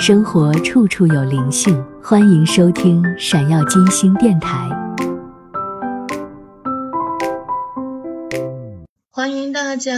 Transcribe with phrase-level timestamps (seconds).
[0.00, 4.66] 生活处处有灵性，欢迎收听闪耀金星电台。
[9.10, 9.92] 欢迎大家，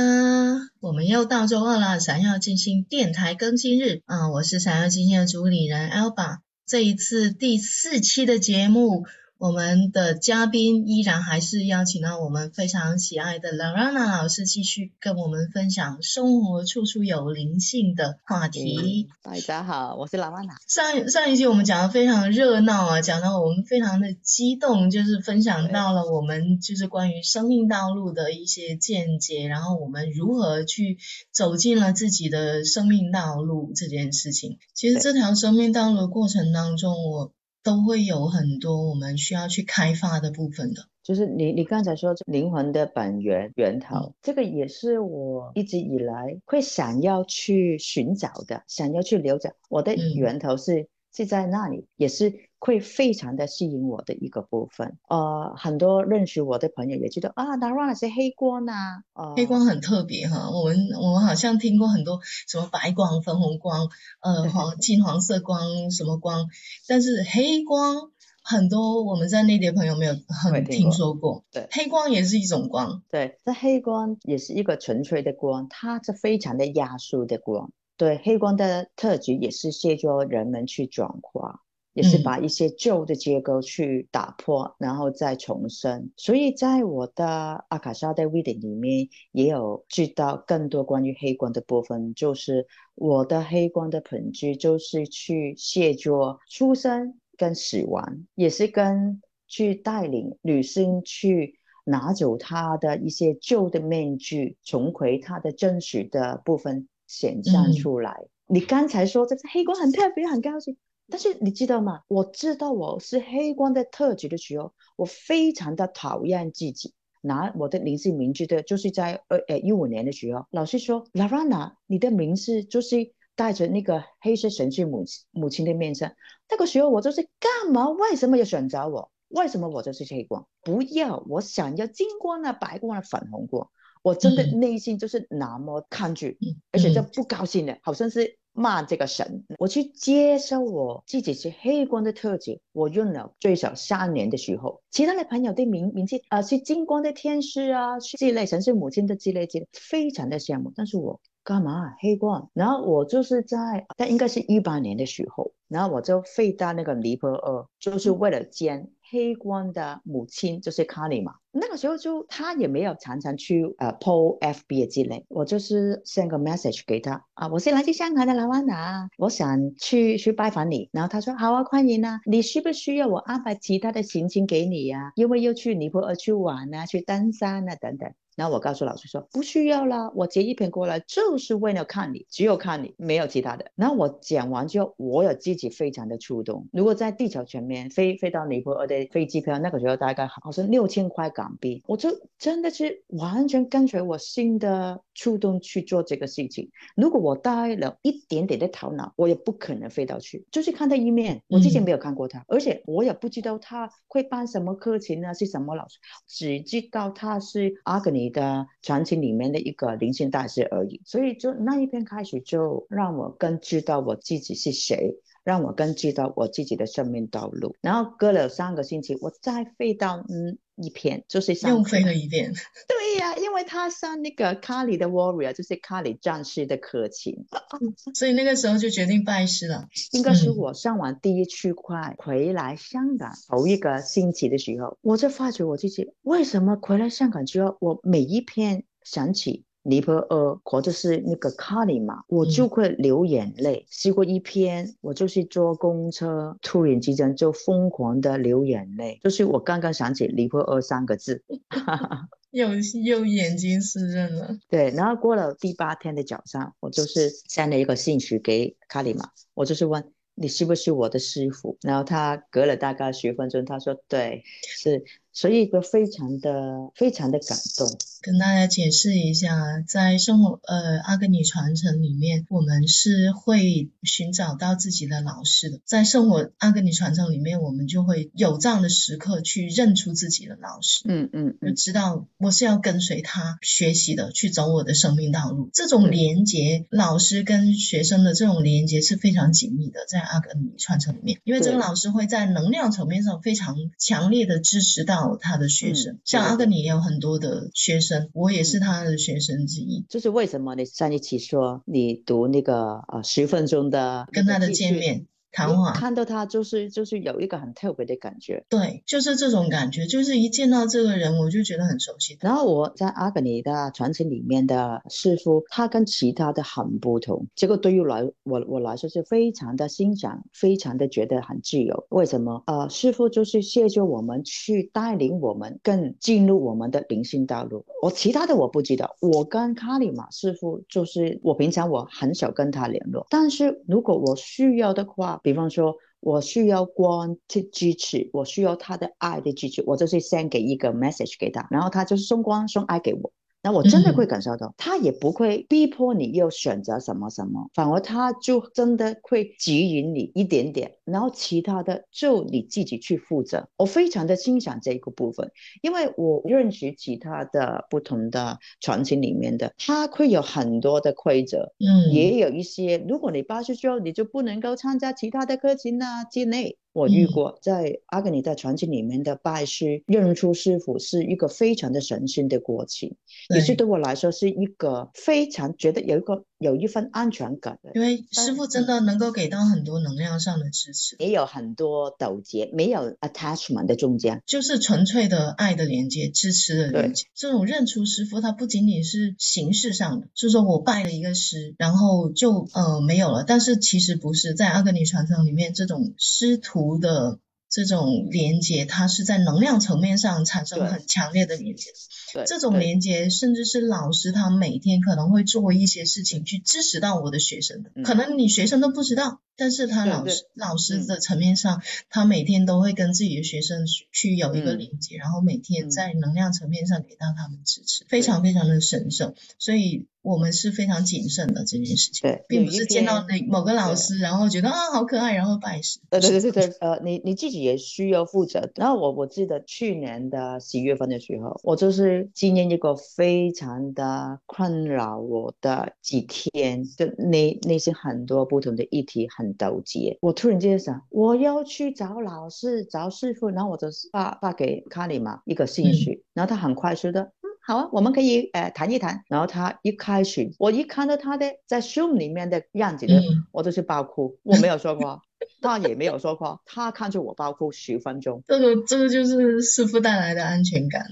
[0.81, 4.01] 我们又到周二了，闪耀金星电台更新日。
[4.07, 6.39] 啊，我是闪耀金星的主理人 Alba。
[6.67, 9.05] 这一次第四期的节目。
[9.43, 19.09] 我们的嘉宾依然还是邀请到我们非常喜爱的 Larana 老师，继续跟我们分享生活处处有灵性的话题。
[19.21, 20.55] 大家好，我是 Larana。
[20.69, 30.99] 上上一期我们讲的非常热闹啊，讲到我们非常的激动，就是分享到了我们就是关于生命道路的一些见解，然后我们如何去
[31.33, 34.59] 走进了自己的生命道路这件事情。
[34.73, 37.33] 其实这条生命道路的过程当中，我。
[37.63, 50.89] 都会有很多我们需要去开发的部分的，就是你你刚才说灵魂的本源源头，这个也是我一直以来会想要去寻找的，想要去留着我的源头是。
[51.15, 54.99] 是在那里，也是会非常的吸引我的一个部分。
[55.09, 59.03] 呃，很多认识我的朋友也觉得啊，那 Rana 是黑光呐。
[59.13, 63.89] 呃，黑光很特别哈，我们我们好像听过很多什么白光、粉红光、
[64.21, 66.49] 呃黄金黄色光什么光，
[66.89, 68.11] 但是黑光
[68.43, 71.45] 很多我们在内地的朋友没有很听说过。
[71.53, 73.03] 对，黑光也是一种光。
[73.11, 77.71] 对，这黑光也是一个纯粹的光，它是非常的压缩的光。
[77.97, 81.61] 对黑光的特质也是协助人们去转化，
[81.93, 86.11] 也是把一些旧的结构去打破，然后再重生。
[86.17, 92.15] 所以在我的阿卡莎的 reading 里面，也有知道更多关于黑光的部分。
[92.15, 106.89] 就是我的黑光的本质，就是去协助出生跟死亡，也是跟去带领女性去拿走她的一些旧的面具，重回她的真实的部分。
[107.13, 108.25] 显现出来。
[108.47, 110.79] 你刚才说这是黑光很特别，很高兴。
[111.11, 112.01] 但是你知道吗？
[112.09, 116.95] 我知道我是黑光的特质的时候，我非常的讨厌自己。
[117.21, 126.13] 拿我的灵性名字的，就是在呃呃一五年的时候，老师说 l a r a n a 你的名字就是带着那个黑色神圣母母亲的面相。
[126.51, 127.91] 那个时候我就是干嘛？
[127.91, 129.13] 为什么要选择我？
[129.29, 130.49] 为什么我就是黑光？
[130.63, 133.71] 不要，我想要金光啊，白光啊，粉红光。
[134.03, 136.37] 我真的内心就是那么抗拒，
[136.73, 139.45] 而且就不高兴的，好像是骂这个神。
[139.59, 150.73] 我去接受我自己是黑光的特质，我用了最少三年的时候，其他的朋友的名名字啊是金光的天使啊，之类神是母亲的之类之类，非常的羡慕。
[150.75, 152.51] 但是我干嘛黑光？
[152.55, 158.91] 然后我就是在，但应该是一八年的时候，然后我就飞到那个尼泊尔，就是为了见。
[159.13, 175.13] 黑光的母亲就是卡里嘛，那个时候就他也没有常常去呃 po FB 的之类，我就是 send 个 message 给他啊，我是来自香港的老安娜，我想去去拜访你，然后他说好啊，欢迎啊，你需不需要我安排其他的行程给你呀？
[175.15, 178.11] 因为要去尼泊尔去玩啊，去登山啊等等。
[178.37, 183.71] 然后我告诉老师说不需要啦，我截一篇过来就是为了看你，只有看你，没有其他的。
[183.75, 186.67] 然后我讲完之后，我有自己非常的触动。
[186.73, 196.71] 如果在地球全面飞飞到尼泊尔的飞机票，那个时候大概好像六千块港币，我就真的是完全跟随我心的触动去做这个事情。
[196.97, 201.43] 如果我带了一点点的头脑，我也不可能飞到去，就是看他一面。
[201.49, 208.22] 我之前没有看过他，而且我也不知道他会办什么课程呢，是什么老师，只知道他是阿格尼。
[208.23, 217.77] 你的传奇里面的一个灵性大师而已，所以就那一篇开始就让我更知道我自己是谁，让我更知道我自己的生命道路。
[217.81, 220.59] 然后隔了三个星期，我再飞到嗯。
[220.75, 222.51] 一篇就是又飞了一遍，
[222.89, 227.45] 对呀，因为他上那个卡里的 warrior，就是卡里战士的课程，
[228.17, 229.87] 所以那个时候就决定拜师了。
[230.13, 239.65] 应该是我上完第一区块回来香港头一个星期的时候，我就发觉我自己为什么回来香港之后，我每一篇想起。
[239.83, 243.87] 尼泊尔或者是那个卡里玛，我就会流眼泪。
[243.91, 249.19] 试过一篇，我就是坐公车，突然之间就疯狂的流眼泪。
[249.23, 251.43] 就是我刚刚想起尼泊尔三个字，
[252.51, 252.69] 又
[253.05, 254.57] 又眼睛湿润了。
[254.69, 260.13] 对，然后过了第八天的早上，我就是 send 了一个信息给卡里玛，我就是问。
[260.35, 261.77] 你是不是我的师傅？
[261.83, 267.89] 然后他隔了大概十分钟，他说：“对，是所以就非常的非常的感动。
[268.21, 275.81] 跟大家解释一下，在生活呃阿格尼传承里面，我们是会寻找到自己的老师的。
[275.85, 285.71] 在生活阿格尼传承里面，我们就会有这样的时刻去认出自己的老师，嗯嗯就知道我是要跟随他学习的，去走我的生命道路。
[285.73, 296.15] 这种连接，老师跟学生的这种连接是非常紧密的，在阿格尼传承里面，因为这个老师会在能量层面上非常强烈的支持到他的学生。
[296.15, 300.05] 嗯像阿根廷也有很多的学生，我也是他的学生之一。
[300.09, 308.65] 就是为什么你上一期说你读那个呃十分钟的跟他的见面谈你话，看到他就是就是有一个很特别的感觉。
[308.69, 312.39] 对，就是这种感觉，就是一见到这个人，我就觉得很熟悉。
[312.41, 317.47] 然后我在阿格尼的传承里面的师傅，他跟其他的很不同。
[317.55, 322.07] 这个对于来我我来说是非常的欣赏，非常的觉得很自由。
[322.09, 322.63] 为什么？
[322.67, 327.85] 呃，师傅就是协助我们去带领我们更进入我们的灵性道路。
[328.01, 329.17] 我其他的我不知道。
[329.21, 335.97] 我跟卡里马师傅就是我平常我很少跟他联络，但是如果我需要的话，比方说。
[336.25, 343.33] 我需要光去支持，我需要他的爱的支持，我就是先给一个 message 给他，然后他就是送光送爱给我。
[343.63, 353.69] 那我真的嗯会感受到，他也不会逼迫你要选择什么什么，反而他就真的会指引你一点点，然后其他的就你自己去负责。
[353.77, 355.51] 我非常的欣赏这个部分，
[355.81, 366.79] 因为我认识其他的不同的传承里面的，他会有很多的规则，嗯，也有一些，如果你八十岁后你就不能够参加其他的课程啊之类。
[366.93, 367.33] 我遇嗯。
[367.33, 373.11] 过在阿格尼在传奇里面的拜师认出师傅是一个非常的神圣的过程，
[373.55, 377.91] 也是，对我来说是一个非常觉得有一个有一份安全感的。
[377.95, 384.43] 因为师傅真的能够给到很多能量上的支持，也有很多抖结，没有 attachment 的中间。
[384.47, 387.27] 就是纯粹的爱的连接、支持的连接。
[387.35, 393.45] 这种认出师傅，他不仅仅是形式上的，就是说我拜了一个师，然后就呃没有了。
[393.47, 397.39] 但是其实不是，在阿格尼传承里面，这种师徒的
[397.73, 401.91] 这种连接，它是在能量层面上产生很强烈的连接。
[402.35, 411.07] 对，这种连接，甚至是老师他每天可能会做一些事情去支持到我的学生的，嗯可能你学生都不知道，但是他老师老师嗯。
[411.07, 414.79] 的层面上，他每天都会跟自己的学生去去有一个嗯。
[414.79, 415.91] 连接，然后每天嗯。
[415.91, 428.71] 在能量层面上给到他们支持，非常非常的神圣，所以我们是非常谨慎的这件事情，对，并不是见到那某个老师，然后觉得啊好可爱，然后拜师，呃，对对对对，呃，你你自己也需要负责。
[428.77, 440.19] 然后我我记得去年的十月份的时候，我就是经验一个非常的困扰我的几天，就那那些很多不同的议题很纠结。
[440.21, 447.23] 我突然间想，我要去找老师找师傅，然后我就发发给卡里嘛一个信息，然后他很快速的。
[447.23, 449.23] 嗯好啊，我们可以呃谈一谈。
[449.29, 455.23] 然后他一开始，我一看到他的在 Zoom 里面的样子的，嗯我就是爆哭，我没有说过，
[455.61, 458.43] 他也没有说话，他看着我包哭十分钟。
[458.47, 461.07] 这个这个就是师傅带来的安全感，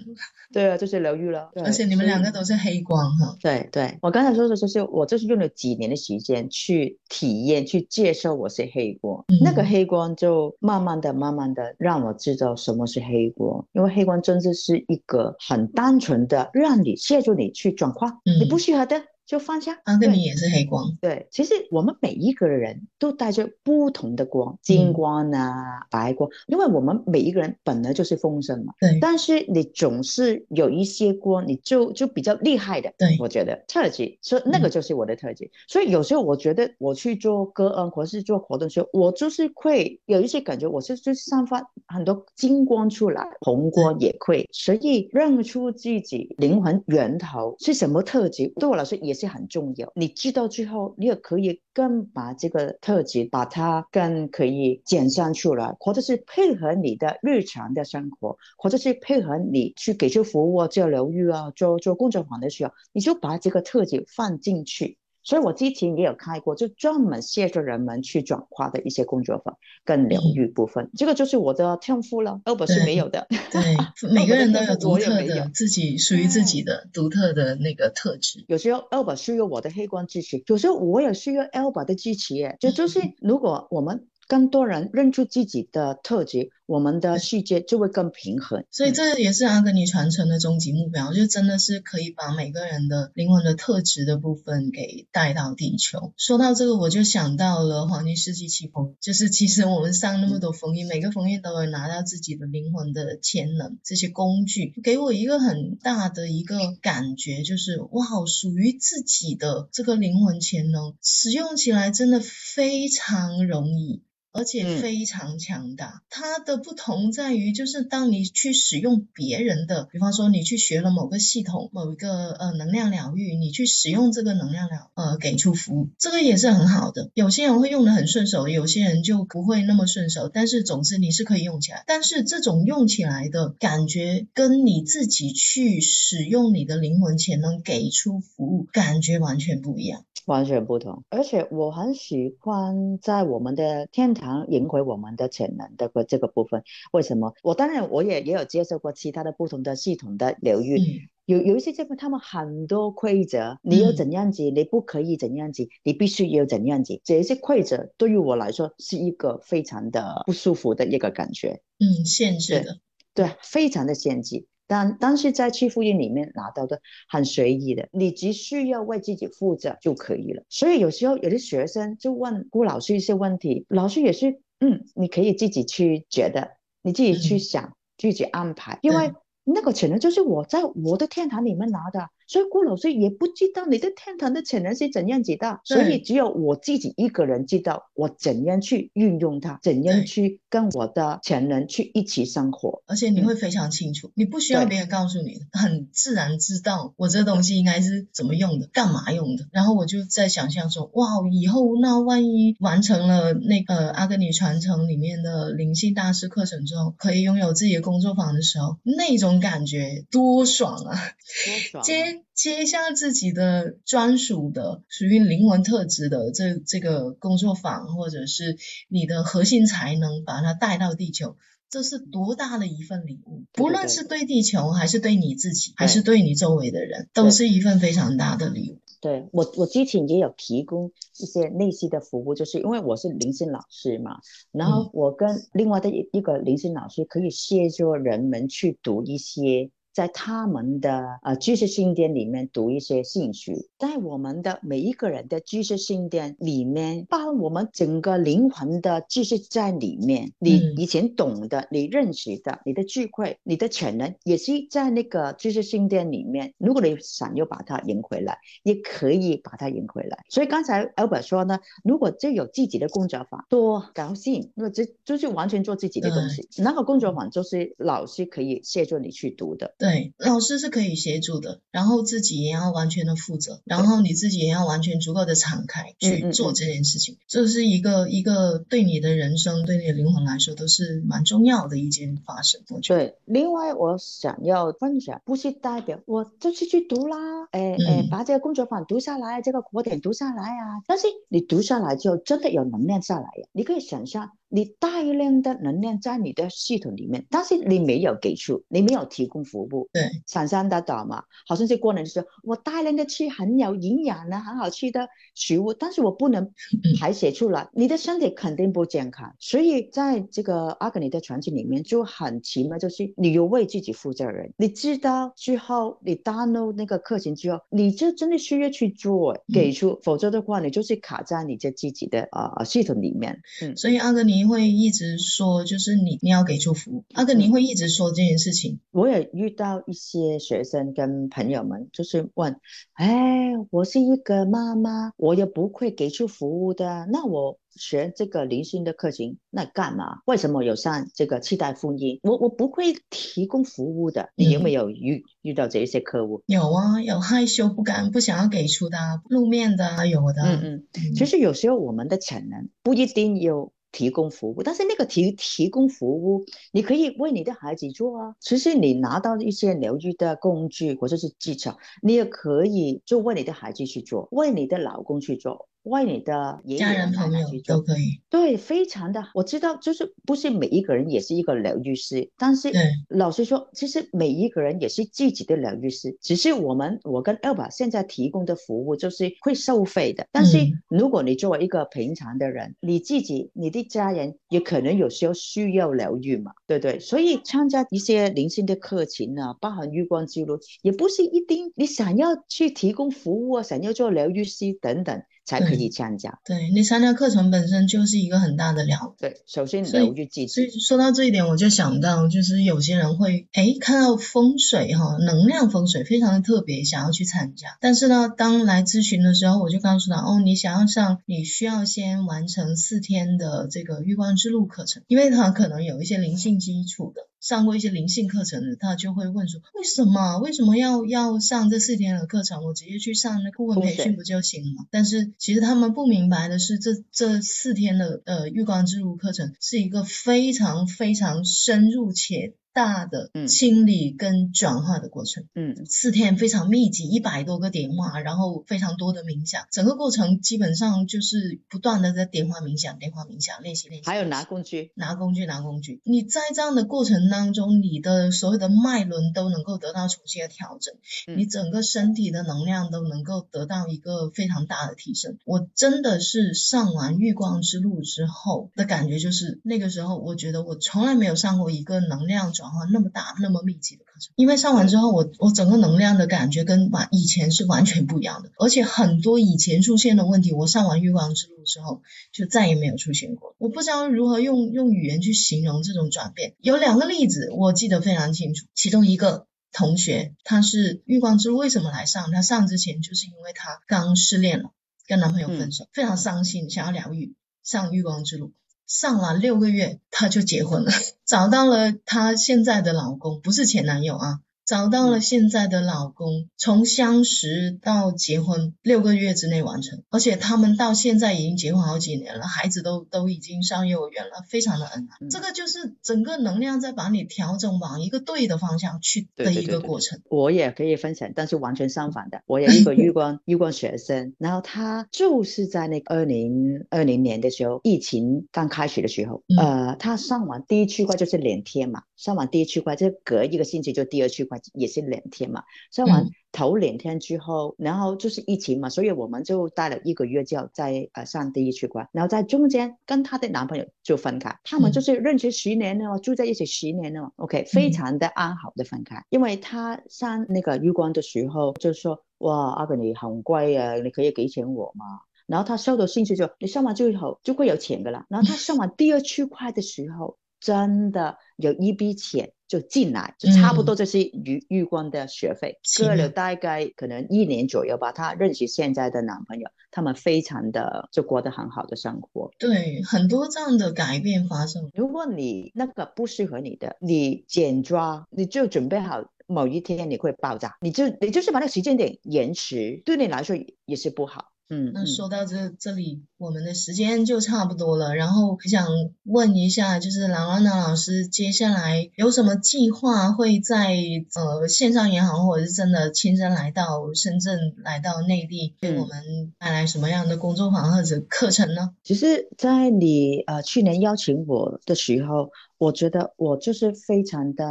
[0.52, 1.50] 对啊，就是疗愈了。
[1.64, 9.24] 而且你们两个都是黑光哈，对对，我刚才说的就是，我就是用了几年的时间去体验、去接受我是黑光。
[9.28, 19.74] 嗯那个黑光就慢慢的、慢慢的让我知道什么是黑光，因为黑光真的是一个很单纯的让你协助你去转化，嗯你不需要的就放下。
[19.74, 28.74] 对阿格尼也是黑光，对，其实我们每一个人都带着不同的光，金光啊、白光，因为我们每一个人本来就是丰盛嘛。
[28.80, 28.98] 对。
[29.00, 33.16] 但是你总是有一些光，你就就比较厉害的，对。
[33.20, 35.48] 我觉得特质，所以那个就是我的特质。
[35.68, 49.92] 所以有时候我觉得我去做个案或是做活动的时候，我就是会有一些感觉，我是就散发很多金光出来，红光也会，所以认出自己灵魂源头是什么特质，对我来说也这很重要。
[49.94, 64.96] 你知道之后，你也可以更把这个特质把它更可以减算出来，或者是配合你的日常的生活，或者是配合你去给出服务啊、做疗愈啊、做做工作坊的时候，你就把这个特质放进去。
[65.22, 73.26] 所以我之前也有开过，就专门协助人们去转化的一些工作坊跟疗愈部分，这个就是我的天赋了，而不是没有的。
[73.52, 73.76] 对，
[74.12, 78.44] 每个人都有独特的自己属于自己的独特的那个特质。
[78.48, 82.56] 有时候 Alba 需要我的黑光支持，有时候我也需要 Alba 的支持耶。
[82.60, 88.64] 就就是如果我们更多人认出自己的特质，我们的世界就会更平衡。
[88.70, 96.12] 所以这也是阿格尼传承的终极目标，就真的是可以把每个人的灵魂的特质的部分给带到地球。
[96.16, 114.04] 说到这个，我就想到了黄金世纪七封，就是其实我们上那么多封印，每个封印都有拿到自己的灵魂的潜能，这些工具给我一个很大的一个感觉，就是哇，属于自己的这个灵魂潜能，使用起来真的非常容易。
[114.32, 116.02] 而且非常强大。
[116.10, 127.10] 它的不同在于，就是当你去使用别人的，比方说你去学了某个系统、某一个呃能量疗愈，你去使用这个能量疗呃给出服务，这个也是很好的。
[127.14, 130.30] 有些人会用的很顺手，有些人就不会那么顺手。
[130.32, 131.84] 但是总之你是可以用起来。
[131.86, 140.04] 但是这种用起来的感觉，跟你自己去使用你的灵魂潜能给出服务，感觉完全不一样。
[140.26, 146.62] 完全不同，而且我很喜欢在我们的天堂赢回我们的潜能的这个部分。
[146.92, 147.34] 为什么？
[147.42, 150.78] 我当然我也也有接受过其他的不同的系统的疗愈，
[151.24, 157.00] 有有一些这个他们很多规则，你要怎样子，你不可以怎样子，你必须要怎样子。
[157.04, 161.62] 这些规则对于我来说是一个非常的不舒服的一个感觉。
[161.78, 162.80] 嗯，限制的，
[163.14, 164.46] 对，非常的限制。
[164.70, 170.44] 但但是在去复印里面拿到的很随意的，你只需要为自己负责就可以了。
[170.48, 179.12] 所以有时候有的学生就问顾老师一些问题，老师也是，嗯，你可以自己去觉得，你自己去想，自己安排，因为
[179.42, 182.08] 那个钱呢就是我在我的天堂里面拿的。
[182.30, 192.84] 所以顾老师也不知道你的天堂的潜能是怎样子的，所以只有我自己一个人知道我怎样去运用它，怎样去跟我的潜能去一起生活。
[192.86, 199.48] 而且你会非常清楚，你不需要别人告诉你，很自然知道我这东西应该是怎么用的，干嘛用的。
[199.50, 210.94] 然后我就在想象说，哇，以后那万一完成了那个阿格尼传承里面的灵性大师课程之后，可以拥有自己的工作坊的时候，那种感觉多爽啊！
[210.94, 211.82] 多爽。
[211.82, 218.56] 接接下自己的专属的属于灵魂特质的这这个工作坊，或者是
[218.88, 221.36] 你的核心才能，把它带到地球，
[221.68, 223.44] 这是多大的一份礼物！
[223.52, 228.78] 不论是对地球，还是对你自己，还是对你周围的人，都是一份非常大的礼物。
[229.00, 234.20] 对我，我之前也有提供一些内心的服务，就是因为我是灵性老师嘛，
[234.52, 239.70] 然后我跟另外的一一个灵性老师可以协助人们去读一些。
[239.92, 250.32] 在他们的呃知识信典里面读一些兴趣，在我们的每一个人的知识信典里面，包括我们整个灵魂的知识在里面。
[250.38, 256.54] 你以前懂的，你认识的，你的智慧，你的潜能，也是在那个知识信典里面。
[256.58, 260.24] 如果你想要把它赢回来，也可以把它赢回来。
[260.28, 264.50] 所以刚才 Albert 说呢，如果就有自己的工作坊，多高兴！
[264.54, 266.48] 那这就是完全做自己的东西。
[266.62, 269.74] 那个工作坊就是老师可以协助你去读的。
[269.78, 282.60] 对，老师是可以协助的，然后自己也要完全的负责，然后你自己也要完全足够的敞开去做这件事情，这是一个一个对你的人生、对你的灵魂来说都是蛮重要的一件发生。
[282.82, 287.16] 对，另外我想要分享，不是代表我就是去读啦，
[287.50, 294.32] 哎哎，把这个工作坊读下来，这个国典读下来啊，但是你读下来就真的有能量下来呀，你可以想象。
[294.52, 301.22] 你大量的能量在你的系统里面，但是你没有给出，你没有提供服务，对，想象得到吗？
[301.46, 306.52] 好像是过年的时候，我大量的吃很有营养的、很好吃的食物，但是我不能
[306.98, 309.32] 排泄出来，你的身体肯定不健康。
[309.38, 314.52] 所以在这个阿格尼的传奇里面就很奇妙，就是你要为自己负责任。
[314.56, 323.40] 你知道之后，你 download 那个课程之后，你就真的需要去做给出，否则的话，你就是卡在你这自己的啊系统里面。
[323.62, 324.39] 嗯，所以阿格尼。
[324.40, 328.80] 你会一直说，就是你你要给出服务，阿哥，你会一直说这件事情。
[328.90, 332.56] 我也遇到一些学生跟朋友们，就是问，
[332.94, 340.20] 哎，我是一个妈妈，我也不会给出服务的，那我学这个灵性的课程，那干嘛？
[340.24, 342.18] 为什么有上这个期待福音？
[342.22, 344.30] 我我不会提供服务的。
[344.36, 346.42] 你有没有遇遇到这一些客户？
[346.46, 348.96] 有啊，有害羞不敢不想要给出的
[349.28, 350.40] 露面的，有的。
[350.44, 350.60] 嗯
[350.94, 353.74] 嗯，其实有时候我们的潜能不一定有。
[353.92, 358.34] 提供服务，但是那个提提供服务，你可以为你的孩子做啊。
[358.40, 368.20] 其实你拿到一些疗愈的工具或者是技巧，你也可以就为你的孩子去做，为你的老公去做，为你的爷爷家人奶朋友都可以。
[368.28, 372.70] 对，非常的，我知道，就是不是每一个人也是一个疗愈师，但是
[373.08, 381.00] 老实说，其实每一个人也是自己的疗愈师，只是我们我跟 Elba 现在提供的服务就是会收费的，但是嗯。
[381.00, 387.00] 如果你作为一个平常的人，你自己、你的家人也可能有时候需要疗愈嘛，对不对？
[387.00, 395.22] 所以参加一些灵性的课程啊，包含月光之路，也不是一定你想要去提供服务啊，想要做疗愈师等等
[395.58, 396.38] 才可以参加。
[396.44, 400.70] 对你参加课程本身就是一个很大的疗对，首先所以疗愈自所以。
[400.80, 407.76] 说到这一点，我就想到，就是有些人会哎看到风水哈，能量风水非常的特别，想要去参加。
[407.80, 417.29] 但是呢，当来咨询的时候，我就告诉他，哦，你想要上，你需要先完成四天的这个月光之路课程，因为他可能有一些灵性基础的。
[417.40, 422.64] 上过一些灵性课程的，他就会问说，为什么为什么要要上这四天的课程？
[422.64, 424.86] 我直接去上那顾问培训不就行了吗？
[424.90, 435.44] 但是其实他们不明白的是，这这四天的呃月光之路课程是一个非常非常深入且大的嗯清理跟转化的过程。
[435.54, 444.08] 嗯，四天非常密集，一百多个点化，然后非常多的冥想，整个过程基本上就是不断的在点化冥想、点化冥想，练习练习。
[444.08, 446.00] 还有拿工具，拿工具，拿工具。
[446.04, 450.94] 你在这样的过程当中，你的所有的脉轮都能够得到重新的调整，
[451.26, 455.38] 嗯你整个身体的能量都能够得到一个非常大的提升。
[455.44, 464.32] 我真的是上完月光之路之后的感觉，就是那个时候，我觉得我从来没有上过一个能量转换那么大、那么密集的课程。
[464.36, 473.54] 因为上完之后，我我整个能量的感觉跟完以前是完全不一样的，而且很多以前出现的问题，我上完月光之路之后，就再也没有出现过。
[473.58, 476.54] 我不知道如何用用语言去形容这种转变。
[476.60, 482.30] 有两个例子我记得非常清楚，其中一个同学他是月光之路为什么来上？
[482.30, 484.70] 他上之前就是因为他刚失恋了，
[485.06, 488.52] 跟男朋友分手，非常伤心，想要疗愈，上月光之路。
[488.90, 490.90] 上了六个月，她就结婚了，
[491.24, 505.26] 找到了她现在的老公，不是前男友啊，找到了现在的老公，从相识到结婚六个月之内完成，而且他们到现在已经结婚好几年了，孩子都都已经上幼儿园了，非常的恩爱。
[505.26, 510.20] 嗯这个就是整个能量在把你调整往一个对的方向去的一对对对对个过程。
[510.30, 512.42] 我也可以分享，但是完全相反的。
[512.46, 526.30] 我有一个月光月光学生，然后他就是在那二零二零年的时候，疫情刚开始的时候，嗯呃，他上完第一区块就是两天嘛，上完第一区块，就隔一个星期就第二区块也是两天嘛，上完嗯。
[526.52, 534.92] 头两天之后，然后就是疫情嘛，所以我们就待了一个月就要再呃上第一区块，然后在中间跟她的男朋友就分开，他们嗯。
[534.92, 545.04] 就是认识十年了，住在一起十年了，OK，非嗯常的安好的分开，因为她上那个月光的时候就说，哇，阿哥你很贵啊，你可以给钱我嘛？
[545.46, 548.26] 然后他收到信息就，你上完之后就会有钱的啦。
[548.28, 555.78] 然后他上完第二区块的时候，真的有一笔钱就进来，就差不多就是余余光的学费。
[555.82, 562.50] 是吗隔了大概可能一年左右吧，她认识现在的男朋友，他们非常的就过得很好的生活。
[562.58, 564.90] 对，很多这样的改变发生。
[564.94, 574.52] 如果你那个不适合你的，你紧抓，你就准备好某一天你会爆炸，你就你就是把那个时间点延迟，对你来说也是不好。
[574.70, 578.14] 嗯，那嗯说到这这里，我们的时间就差不多了。
[578.14, 578.86] 然后想
[579.24, 583.96] 问一下，就是兰兰娜老师，接下来有什么计划会在
[584.34, 591.90] 呃线上也好，或者是真的亲身来到深圳、来到内地，给嗯我们带来什么样的工作坊或者课程呢？
[592.04, 597.66] 其实，在你呃去年邀请我的时候，我觉得我就是非常的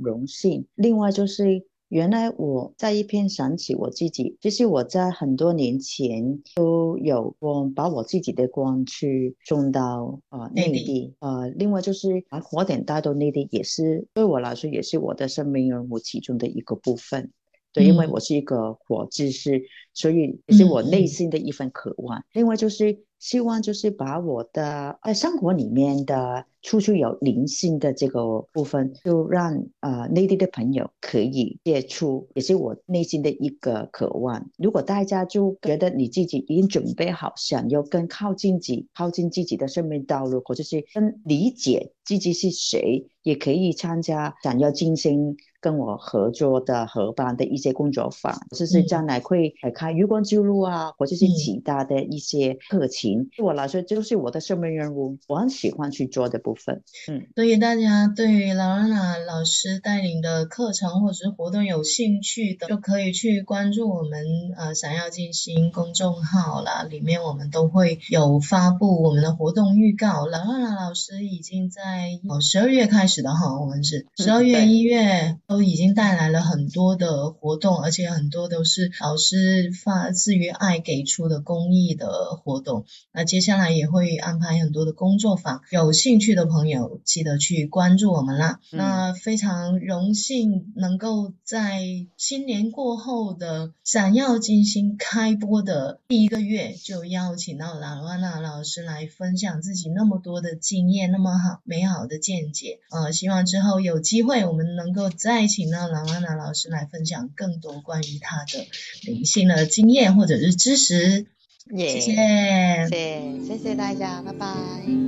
[0.00, 0.66] 荣幸。
[0.76, 17.30] 另外就是，原来我在一边想起我自己，其实我在很多年前都有过把我自己的光去送到呃内地呃，另外就是把火点带到内地，也是对我来说也是我的生命任务其中的一个部分。
[17.72, 22.24] 对，因为嗯我是一个火之师，所以也是我内心的一份渴望。
[22.32, 34.50] 另外就是希望就是把我的在生活里面的处处有灵性的这个部分，就让呃内地的朋友可以接触，也是我内心的一个渴望。
[34.56, 53.28] 如果大家就觉得你自己已经准备好，想要更靠近自己、靠近自己的生命道路，或者是更理解自己是谁，也可以参加想要进行跟我合作的合办的一些工作坊，就是将来会开月光之路啊，或者是其他的一些课程。
[53.36, 56.82] 对我来说，就是我的生命任务，我很喜欢去做的部部分。
[57.10, 64.24] 嗯，所以大家对于劳拉娜老师带领的课程或者是活动有兴趣的，就可以去关注我们
[64.56, 70.26] 呃闪耀金星公众号啦，里面我们都会有发布我们的活动预告。
[70.26, 82.84] 劳拉娜老师已经在哦十二月开始的哈，我们是十二月、一月都已经带来了很多的活动，而且很多都是老师发自于爱给出的公益的活动。
[83.12, 88.60] 那接下来也会安排很多的工作坊，有兴趣的朋友记得去关注我们啦。
[88.72, 91.80] 嗯那非常荣幸能够在
[92.16, 102.80] 新年过后的闪耀金星开播的第一个月，就邀请到拉罗安娜老师来分享自己那么多的经验，那么好美好的见解。
[102.90, 108.66] 呃，希望之后有机会我们能够再请到拉罗安娜老师来分享更多关于她的
[109.02, 111.26] 灵性的经验或者是知识。
[111.72, 112.12] 耶谢谢。
[112.14, 114.46] 谢谢谢谢大家，拜拜。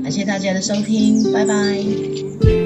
[0.03, 2.66] 感谢大家的收听，拜拜。